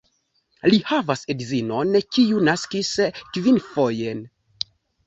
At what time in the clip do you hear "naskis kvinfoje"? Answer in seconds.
2.49-4.21